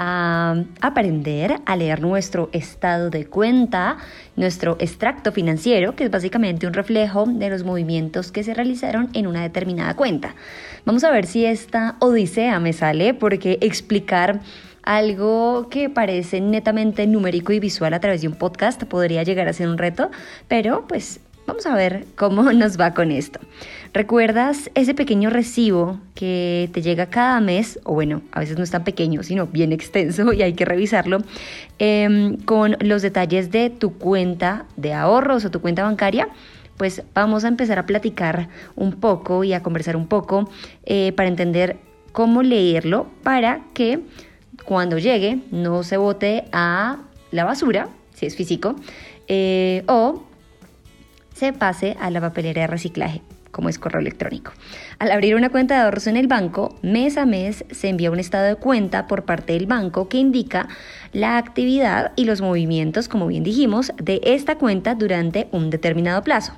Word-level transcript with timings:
a 0.00 0.54
aprender 0.80 1.56
a 1.66 1.74
leer 1.74 2.00
nuestro 2.00 2.50
estado 2.52 3.10
de 3.10 3.26
cuenta, 3.26 3.96
nuestro 4.36 4.76
extracto 4.78 5.32
financiero, 5.32 5.96
que 5.96 6.04
es 6.04 6.10
básicamente 6.10 6.68
un 6.68 6.72
reflejo 6.72 7.24
de 7.26 7.50
los 7.50 7.64
movimientos 7.64 8.30
que 8.30 8.44
se 8.44 8.54
realizaron 8.54 9.08
en 9.12 9.26
una 9.26 9.42
determinada 9.42 9.96
cuenta. 9.96 10.36
Vamos 10.84 11.02
a 11.02 11.10
ver 11.10 11.26
si 11.26 11.44
esta 11.44 11.96
odisea 11.98 12.60
me 12.60 12.72
sale, 12.72 13.12
porque 13.12 13.58
explicar 13.60 14.38
algo 14.84 15.68
que 15.68 15.90
parece 15.90 16.40
netamente 16.40 17.04
numérico 17.08 17.52
y 17.52 17.58
visual 17.58 17.92
a 17.92 17.98
través 17.98 18.20
de 18.20 18.28
un 18.28 18.36
podcast 18.36 18.84
podría 18.84 19.24
llegar 19.24 19.48
a 19.48 19.52
ser 19.52 19.68
un 19.68 19.78
reto, 19.78 20.12
pero 20.46 20.86
pues 20.86 21.20
Vamos 21.48 21.64
a 21.64 21.74
ver 21.74 22.04
cómo 22.14 22.42
nos 22.52 22.78
va 22.78 22.92
con 22.92 23.10
esto. 23.10 23.40
¿Recuerdas 23.92 24.70
ese 24.74 24.94
pequeño 24.94 25.30
recibo 25.30 25.98
que 26.14 26.68
te 26.72 26.82
llega 26.82 27.06
cada 27.06 27.40
mes? 27.40 27.80
O 27.84 27.94
bueno, 27.94 28.22
a 28.32 28.40
veces 28.40 28.56
no 28.58 28.64
es 28.64 28.70
tan 28.70 28.84
pequeño, 28.84 29.22
sino 29.22 29.46
bien 29.46 29.72
extenso 29.72 30.32
y 30.32 30.42
hay 30.42 30.52
que 30.52 30.64
revisarlo, 30.64 31.18
em, 31.78 32.36
con 32.36 32.76
los 32.80 33.02
detalles 33.02 33.50
de 33.50 33.70
tu 33.70 33.94
cuenta 33.94 34.66
de 34.76 34.92
ahorros 34.92 35.44
o 35.44 35.50
tu 35.50 35.60
cuenta 35.60 35.84
bancaria 35.84 36.28
pues 36.76 37.02
vamos 37.12 37.44
a 37.44 37.48
empezar 37.48 37.78
a 37.78 37.86
platicar 37.86 38.48
un 38.76 38.92
poco 38.92 39.42
y 39.44 39.52
a 39.52 39.62
conversar 39.62 39.96
un 39.96 40.06
poco 40.06 40.48
eh, 40.84 41.12
para 41.12 41.28
entender 41.28 41.76
cómo 42.12 42.42
leerlo 42.42 43.08
para 43.22 43.62
que 43.74 44.00
cuando 44.64 44.96
llegue 44.98 45.40
no 45.50 45.82
se 45.82 45.96
bote 45.96 46.44
a 46.52 46.98
la 47.32 47.44
basura, 47.44 47.88
si 48.14 48.26
es 48.26 48.36
físico, 48.36 48.76
eh, 49.26 49.82
o 49.88 50.22
se 51.34 51.52
pase 51.52 51.96
a 52.00 52.10
la 52.10 52.20
papelera 52.20 52.62
de 52.62 52.66
reciclaje 52.68 53.22
como 53.50 53.68
es 53.68 53.78
correo 53.78 54.00
electrónico. 54.00 54.52
Al 54.98 55.10
abrir 55.10 55.34
una 55.34 55.50
cuenta 55.50 55.74
de 55.74 55.80
ahorros 55.82 56.06
en 56.06 56.16
el 56.16 56.26
banco, 56.26 56.78
mes 56.82 57.16
a 57.16 57.26
mes 57.26 57.64
se 57.70 57.88
envía 57.88 58.10
un 58.10 58.20
estado 58.20 58.46
de 58.46 58.56
cuenta 58.56 59.06
por 59.06 59.24
parte 59.24 59.52
del 59.54 59.66
banco 59.66 60.08
que 60.08 60.18
indica 60.18 60.68
la 61.12 61.38
actividad 61.38 62.12
y 62.16 62.24
los 62.24 62.40
movimientos, 62.40 63.08
como 63.08 63.26
bien 63.26 63.44
dijimos, 63.44 63.92
de 63.96 64.20
esta 64.24 64.56
cuenta 64.56 64.94
durante 64.94 65.48
un 65.52 65.70
determinado 65.70 66.22
plazo. 66.22 66.52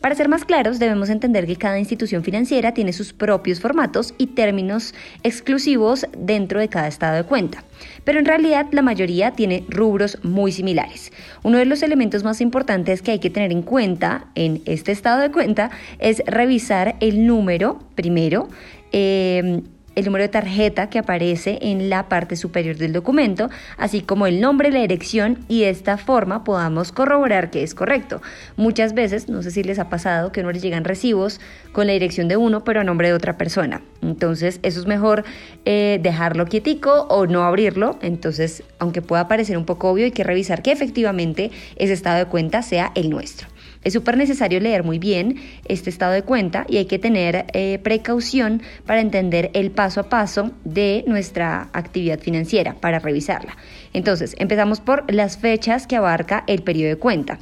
Para 0.00 0.14
ser 0.14 0.28
más 0.28 0.44
claros, 0.44 0.78
debemos 0.78 1.08
entender 1.08 1.46
que 1.46 1.56
cada 1.56 1.78
institución 1.78 2.22
financiera 2.22 2.74
tiene 2.74 2.92
sus 2.92 3.12
propios 3.12 3.60
formatos 3.60 4.14
y 4.18 4.28
términos 4.28 4.94
exclusivos 5.22 6.06
dentro 6.16 6.60
de 6.60 6.68
cada 6.68 6.88
estado 6.88 7.16
de 7.16 7.24
cuenta 7.24 7.64
pero 8.04 8.18
en 8.18 8.24
realidad 8.24 8.66
la 8.70 8.82
mayoría 8.82 9.32
tiene 9.32 9.64
rubros 9.68 10.18
muy 10.22 10.52
similares. 10.52 11.12
Uno 11.42 11.58
de 11.58 11.64
los 11.64 11.82
elementos 11.82 12.24
más 12.24 12.40
importantes 12.40 13.02
que 13.02 13.12
hay 13.12 13.18
que 13.18 13.30
tener 13.30 13.52
en 13.52 13.62
cuenta 13.62 14.26
en 14.34 14.62
este 14.66 14.92
estado 14.92 15.20
de 15.20 15.30
cuenta 15.30 15.70
es 15.98 16.22
revisar 16.26 16.96
el 17.00 17.26
número 17.26 17.80
primero. 17.94 18.48
Eh, 18.92 19.62
el 19.94 20.04
número 20.04 20.22
de 20.22 20.28
tarjeta 20.28 20.88
que 20.88 20.98
aparece 20.98 21.58
en 21.62 21.88
la 21.90 22.08
parte 22.08 22.36
superior 22.36 22.76
del 22.76 22.92
documento, 22.92 23.50
así 23.76 24.00
como 24.00 24.26
el 24.26 24.40
nombre, 24.40 24.70
la 24.70 24.80
dirección 24.80 25.38
y 25.48 25.62
de 25.62 25.70
esta 25.70 25.96
forma 25.96 26.44
podamos 26.44 26.92
corroborar 26.92 27.50
que 27.50 27.62
es 27.62 27.74
correcto. 27.74 28.20
Muchas 28.56 28.94
veces, 28.94 29.28
no 29.28 29.42
sé 29.42 29.50
si 29.50 29.62
les 29.62 29.78
ha 29.78 29.88
pasado 29.88 30.32
que 30.32 30.42
no 30.42 30.52
les 30.52 30.62
llegan 30.62 30.84
recibos 30.84 31.40
con 31.72 31.86
la 31.86 31.92
dirección 31.92 32.28
de 32.28 32.36
uno 32.36 32.64
pero 32.64 32.80
a 32.80 32.84
nombre 32.84 33.08
de 33.08 33.14
otra 33.14 33.36
persona. 33.36 33.82
Entonces 34.02 34.60
eso 34.62 34.80
es 34.80 34.86
mejor 34.86 35.24
eh, 35.64 35.98
dejarlo 36.02 36.46
quietico 36.46 37.06
o 37.08 37.26
no 37.26 37.44
abrirlo. 37.44 37.98
Entonces, 38.02 38.62
aunque 38.78 39.02
pueda 39.02 39.28
parecer 39.28 39.56
un 39.56 39.64
poco 39.64 39.90
obvio, 39.90 40.04
hay 40.04 40.12
que 40.12 40.24
revisar 40.24 40.62
que 40.62 40.72
efectivamente 40.72 41.50
ese 41.76 41.92
estado 41.92 42.18
de 42.18 42.26
cuenta 42.26 42.62
sea 42.62 42.92
el 42.94 43.10
nuestro. 43.10 43.48
Es 43.84 43.92
súper 43.92 44.16
necesario 44.16 44.60
leer 44.60 44.82
muy 44.82 44.98
bien 44.98 45.36
este 45.66 45.90
estado 45.90 46.12
de 46.12 46.22
cuenta 46.22 46.64
y 46.68 46.78
hay 46.78 46.86
que 46.86 46.98
tener 46.98 47.44
eh, 47.52 47.78
precaución 47.82 48.62
para 48.86 49.00
entender 49.00 49.50
el 49.52 49.70
paso 49.70 50.00
a 50.00 50.08
paso 50.08 50.52
de 50.64 51.04
nuestra 51.06 51.68
actividad 51.74 52.18
financiera 52.18 52.74
para 52.80 52.98
revisarla. 52.98 53.56
Entonces, 53.92 54.34
empezamos 54.38 54.80
por 54.80 55.10
las 55.12 55.36
fechas 55.36 55.86
que 55.86 55.96
abarca 55.96 56.44
el 56.46 56.62
periodo 56.62 56.88
de 56.88 56.96
cuenta. 56.96 57.38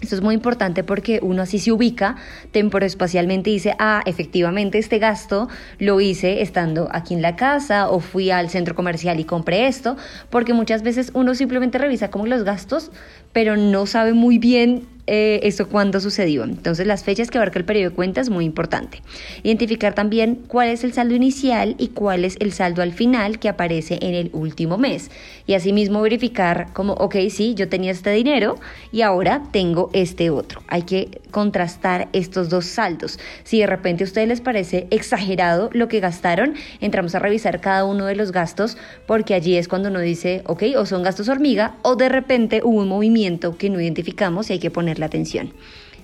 Esto 0.00 0.16
es 0.16 0.22
muy 0.22 0.34
importante 0.34 0.84
porque 0.84 1.18
uno 1.22 1.42
así 1.42 1.58
se 1.58 1.72
ubica 1.72 2.16
temporoespacialmente 2.50 3.48
y 3.50 3.54
dice, 3.54 3.74
ah, 3.78 4.02
efectivamente 4.04 4.78
este 4.78 4.98
gasto 4.98 5.48
lo 5.78 6.00
hice 6.00 6.42
estando 6.42 6.88
aquí 6.92 7.14
en 7.14 7.22
la 7.22 7.36
casa 7.36 7.88
o 7.88 8.00
fui 8.00 8.30
al 8.30 8.50
centro 8.50 8.74
comercial 8.74 9.18
y 9.18 9.24
compré 9.24 9.66
esto, 9.66 9.96
porque 10.28 10.52
muchas 10.52 10.82
veces 10.82 11.10
uno 11.14 11.34
simplemente 11.34 11.78
revisa 11.78 12.10
como 12.10 12.26
los 12.26 12.44
gastos, 12.44 12.92
pero 13.32 13.56
no 13.56 13.86
sabe 13.86 14.12
muy 14.12 14.38
bien 14.38 14.93
eh, 15.06 15.40
esto 15.42 15.68
cuándo 15.68 16.00
sucedió. 16.00 16.44
Entonces 16.44 16.86
las 16.86 17.04
fechas 17.04 17.30
que 17.30 17.38
abarca 17.38 17.58
el 17.58 17.64
periodo 17.64 17.90
de 17.90 17.96
cuenta 17.96 18.20
es 18.20 18.30
muy 18.30 18.44
importante. 18.44 19.02
Identificar 19.42 19.94
también 19.94 20.36
cuál 20.46 20.68
es 20.68 20.84
el 20.84 20.92
saldo 20.92 21.14
inicial 21.14 21.74
y 21.78 21.88
cuál 21.88 22.24
es 22.24 22.36
el 22.40 22.52
saldo 22.52 22.82
al 22.82 22.92
final 22.92 23.38
que 23.38 23.48
aparece 23.48 23.98
en 24.00 24.14
el 24.14 24.30
último 24.32 24.78
mes. 24.78 25.10
Y 25.46 25.54
asimismo 25.54 26.00
verificar 26.00 26.72
como, 26.72 26.94
ok, 26.94 27.16
sí, 27.30 27.54
yo 27.54 27.68
tenía 27.68 27.90
este 27.90 28.10
dinero 28.10 28.56
y 28.92 29.02
ahora 29.02 29.42
tengo 29.50 29.90
este 29.92 30.30
otro. 30.30 30.62
Hay 30.68 30.82
que 30.82 31.20
contrastar 31.30 32.08
estos 32.12 32.48
dos 32.48 32.64
saldos. 32.64 33.18
Si 33.42 33.60
de 33.60 33.66
repente 33.66 34.04
a 34.04 34.06
ustedes 34.06 34.28
les 34.28 34.40
parece 34.40 34.86
exagerado 34.90 35.68
lo 35.72 35.88
que 35.88 36.00
gastaron, 36.00 36.54
entramos 36.80 37.14
a 37.14 37.18
revisar 37.18 37.60
cada 37.60 37.84
uno 37.84 38.06
de 38.06 38.16
los 38.16 38.32
gastos 38.32 38.78
porque 39.06 39.34
allí 39.34 39.56
es 39.56 39.68
cuando 39.68 39.90
uno 39.90 40.00
dice, 40.00 40.42
ok, 40.46 40.62
o 40.76 40.86
son 40.86 41.02
gastos 41.02 41.28
hormiga 41.28 41.74
o 41.82 41.96
de 41.96 42.08
repente 42.08 42.62
hubo 42.64 42.80
un 42.80 42.88
movimiento 42.88 43.58
que 43.58 43.68
no 43.68 43.80
identificamos 43.80 44.48
y 44.48 44.54
hay 44.54 44.58
que 44.58 44.70
poner 44.70 44.93
la 44.98 45.06
atención. 45.06 45.52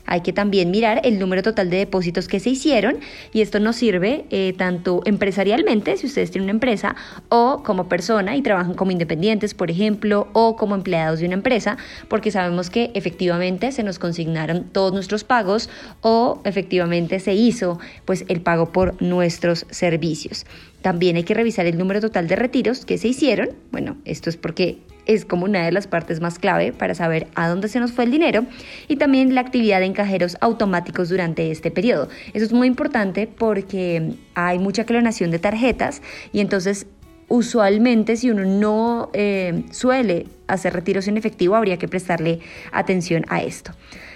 Hay 0.06 0.23
que 0.23 0.33
también 0.33 0.71
mirar 0.71 1.01
el 1.05 1.19
número 1.19 1.43
total 1.43 1.71
de 1.71 1.78
depósitos 1.78 2.27
que 2.27 2.41
se 2.41 2.51
hicieron 2.51 2.99
y 3.33 3.43
esto 3.43 3.61
nos 3.61 3.77
sirve 3.77 4.25
eh, 4.31 4.55
tanto 4.56 5.03
empresarialmente, 5.05 5.97
si 5.97 6.06
ustedes 6.06 6.31
tienen 6.33 6.47
una 6.47 6.53
empresa, 6.53 6.97
o 7.29 7.62
como 7.65 7.89
persona 7.89 8.37
y 8.37 8.43
trabajan 8.43 8.75
como 8.75 8.91
independientes, 8.91 9.55
por 9.55 9.71
ejemplo, 9.71 10.29
o 10.33 10.56
como 10.56 10.75
empleados 10.75 11.21
de 11.21 11.27
una 11.27 11.34
empresa, 11.34 11.77
porque 12.09 12.33
sabemos 12.33 12.71
que 12.71 12.91
efectivamente 12.95 13.71
se 13.73 13.84
nos 13.84 14.00
consignaron 14.00 14.65
todos 14.65 14.93
nuestros 14.93 15.23
pagos 15.23 15.71
o 16.00 16.41
efectivamente 16.45 17.21
se 17.21 17.34
hizo 17.34 17.79
pues 18.05 18.25
el 18.29 18.41
pago 18.41 18.73
por 18.73 19.00
nuestros 19.00 19.67
servicios. 19.71 20.45
También 20.83 21.17
hay 21.17 21.25
que 21.25 21.34
revisar 21.34 21.67
el 21.67 21.79
número 21.79 22.00
total 22.00 22.27
de 22.27 22.37
retiros 22.37 22.87
que 22.87 22.99
se 22.99 23.09
hicieron. 23.09 23.50
Bueno, 23.71 23.99
esto 24.05 24.31
es 24.31 24.37
porque 24.37 24.79
es 25.15 25.25
como 25.25 25.44
una 25.44 25.65
de 25.65 25.72
las 25.72 25.88
partes 25.88 26.21
más 26.21 26.38
clave 26.38 26.72
para 26.72 26.94
saber 26.94 27.26
a 27.34 27.48
dónde 27.48 27.69
se 27.69 27.81
nos 27.81 27.91
fue 27.91 28.04
el 28.04 28.12
dinero 28.12 28.47
y 28.87 28.97
también 28.97 29.34
la 29.34 29.41
actividad 29.41 29.82
en 29.82 29.93
cajeros 29.93 30.37
automáticos 30.41 31.09
durante 31.09 31.50
este 31.50 31.72
periodo. 31.72 32.09
Eso 32.32 32.44
es 32.44 32.53
muy 32.53 32.69
importante 32.69 33.26
porque 33.26 34.15
hay 34.34 34.59
mucha 34.60 34.84
clonación 34.84 35.32
de 35.32 35.41
tarjetas 35.41 36.00
y 36.32 36.41
entonces 36.41 36.87
usualmente 37.26 38.16
si 38.16 38.31
uno 38.31 38.44
no 38.44 39.10
eh, 39.12 39.65
suele 39.72 40.26
hacer 40.47 40.75
retiros 40.75 41.09
en 41.09 41.16
efectivo 41.16 41.56
habría 41.56 41.76
que 41.76 41.88
prestarle 41.88 42.38
atención 42.70 43.25
a 43.28 43.43
esto. 43.43 43.72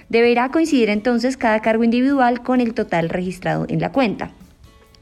Deberá 0.09 0.51
coincidir 0.51 0.91
entonces 0.91 1.37
cada 1.37 1.61
cargo 1.61 1.83
individual 1.83 2.43
con 2.43 2.61
el 2.61 2.73
total 2.73 3.09
registrado 3.09 3.67
en 3.69 3.81
la 3.81 3.91
cuenta. 3.91 4.31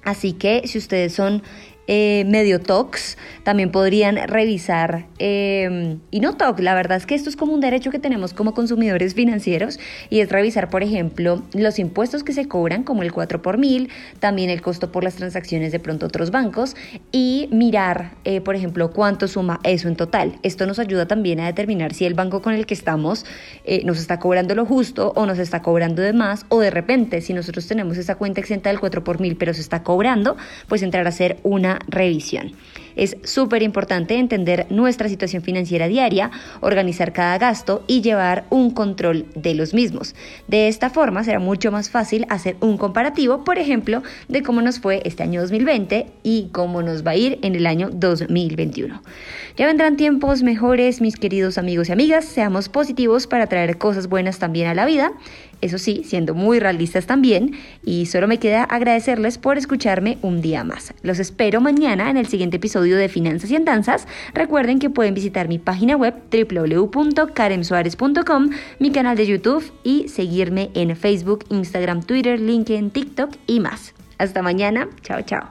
Así 0.04 0.32
que 0.32 0.62
si 0.66 0.78
ustedes 0.78 1.12
son 1.12 1.42
eh, 1.88 2.24
medio 2.28 2.60
tox, 2.60 3.18
también 3.42 3.72
podrían 3.72 4.16
revisar, 4.28 5.06
em, 5.18 5.98
y 6.10 6.20
no 6.20 6.36
tox, 6.36 6.60
la 6.60 6.74
verdad 6.74 6.98
es 6.98 7.06
que 7.06 7.14
esto 7.14 7.28
es 7.28 7.36
como 7.36 7.52
un 7.52 7.60
derecho 7.60 7.90
que 7.90 7.98
tenemos 7.98 8.34
como 8.34 8.54
consumidores 8.54 9.14
financieros 9.14 9.80
y 10.08 10.20
es 10.20 10.28
revisar, 10.28 10.70
por 10.70 10.82
ejemplo, 10.82 11.42
los 11.54 11.78
impuestos 11.78 12.22
que 12.22 12.32
se 12.32 12.46
cobran, 12.46 12.84
como 12.84 13.02
el 13.02 13.12
4 13.12 13.42
por 13.42 13.58
mil, 13.58 13.88
también 14.20 14.48
el 14.48 14.62
costo 14.62 14.92
por 14.92 15.02
las 15.02 15.16
transacciones 15.16 15.72
de 15.72 15.80
pronto 15.80 16.06
otros 16.06 16.30
bancos 16.30 16.76
y 17.10 17.48
mirar, 17.50 18.12
eh, 18.24 18.40
por 18.40 18.54
ejemplo, 18.54 18.92
cuánto 18.92 19.26
suma 19.26 19.58
eso 19.64 19.88
en 19.88 19.96
total. 19.96 20.38
Esto 20.42 20.66
nos 20.66 20.78
ayuda 20.78 21.06
también 21.06 21.40
a 21.40 21.46
determinar 21.46 21.94
si 21.94 22.04
el 22.04 22.14
banco 22.14 22.42
con 22.42 22.54
el 22.54 22.66
que 22.66 22.74
estamos 22.74 23.26
eh, 23.64 23.82
nos 23.84 23.98
está 23.98 24.18
cobrando 24.18 24.54
lo 24.54 24.66
justo 24.66 25.12
o 25.16 25.26
nos 25.26 25.38
está 25.38 25.62
cobrando 25.62 26.00
de 26.00 26.12
más 26.12 26.46
o 26.48 26.60
de 26.60 26.70
repente, 26.70 27.20
si 27.20 27.34
nosotros 27.34 27.66
tenemos 27.66 27.98
esa 27.98 28.14
cuenta 28.14 28.40
exenta 28.40 28.70
del 28.70 28.78
4 28.78 29.02
por 29.02 29.20
mil, 29.20 29.36
pero 29.36 29.52
se 29.52 29.60
está 29.60 29.82
cobrando, 29.82 30.36
pues 30.68 30.82
entrar 30.82 31.06
a 31.06 31.08
hacer 31.08 31.38
una 31.42 31.71
revisión. 31.88 32.52
Es 32.96 33.16
súper 33.24 33.62
importante 33.62 34.16
entender 34.16 34.66
nuestra 34.70 35.08
situación 35.08 35.42
financiera 35.42 35.88
diaria, 35.88 36.30
organizar 36.60 37.12
cada 37.12 37.38
gasto 37.38 37.84
y 37.86 38.02
llevar 38.02 38.44
un 38.50 38.70
control 38.70 39.26
de 39.34 39.54
los 39.54 39.74
mismos. 39.74 40.14
De 40.48 40.68
esta 40.68 40.90
forma 40.90 41.24
será 41.24 41.38
mucho 41.38 41.70
más 41.72 41.90
fácil 41.90 42.26
hacer 42.28 42.56
un 42.60 42.76
comparativo, 42.76 43.44
por 43.44 43.58
ejemplo, 43.58 44.02
de 44.28 44.42
cómo 44.42 44.62
nos 44.62 44.80
fue 44.80 45.02
este 45.04 45.22
año 45.22 45.40
2020 45.40 46.06
y 46.22 46.48
cómo 46.52 46.82
nos 46.82 47.06
va 47.06 47.12
a 47.12 47.16
ir 47.16 47.38
en 47.42 47.54
el 47.54 47.66
año 47.66 47.90
2021. 47.92 49.02
Ya 49.56 49.66
vendrán 49.66 49.96
tiempos 49.96 50.42
mejores, 50.42 51.00
mis 51.00 51.16
queridos 51.16 51.58
amigos 51.58 51.88
y 51.88 51.92
amigas, 51.92 52.24
seamos 52.24 52.68
positivos 52.68 53.26
para 53.26 53.46
traer 53.46 53.78
cosas 53.78 54.08
buenas 54.08 54.38
también 54.38 54.68
a 54.68 54.74
la 54.74 54.86
vida 54.86 55.12
eso 55.62 55.78
sí, 55.78 56.02
siendo 56.04 56.34
muy 56.34 56.58
realistas 56.58 57.06
también, 57.06 57.52
y 57.84 58.06
solo 58.06 58.26
me 58.26 58.38
queda 58.38 58.64
agradecerles 58.64 59.38
por 59.38 59.58
escucharme 59.58 60.18
un 60.20 60.42
día 60.42 60.64
más. 60.64 60.92
Los 61.02 61.20
espero 61.20 61.60
mañana 61.60 62.10
en 62.10 62.16
el 62.16 62.26
siguiente 62.26 62.56
episodio 62.56 62.81
de 62.82 63.08
Finanzas 63.08 63.50
y 63.50 63.56
Andanzas. 63.56 64.06
Recuerden 64.34 64.78
que 64.78 64.90
pueden 64.90 65.14
visitar 65.14 65.48
mi 65.48 65.58
página 65.58 65.96
web 65.96 66.14
www.karensuarez.com, 66.30 68.50
mi 68.78 68.92
canal 68.92 69.16
de 69.16 69.26
YouTube 69.26 69.72
y 69.84 70.08
seguirme 70.08 70.70
en 70.74 70.94
Facebook, 70.96 71.46
Instagram, 71.48 72.02
Twitter, 72.02 72.38
LinkedIn, 72.40 72.90
TikTok 72.90 73.30
y 73.46 73.60
más. 73.60 73.94
Hasta 74.18 74.42
mañana. 74.42 74.90
Chao, 75.02 75.22
chao. 75.22 75.50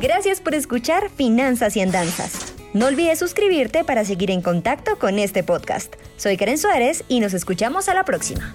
Gracias 0.00 0.40
por 0.40 0.54
escuchar 0.54 1.10
Finanzas 1.10 1.76
y 1.76 1.80
Andanzas. 1.80 2.54
No 2.72 2.86
olvides 2.86 3.18
suscribirte 3.18 3.82
para 3.84 4.04
seguir 4.04 4.30
en 4.30 4.42
contacto 4.42 4.96
con 4.98 5.18
este 5.18 5.42
podcast. 5.42 5.94
Soy 6.16 6.36
Karen 6.36 6.56
Suárez 6.56 7.04
y 7.08 7.18
nos 7.20 7.34
escuchamos 7.34 7.88
a 7.88 7.94
la 7.94 8.04
próxima. 8.04 8.54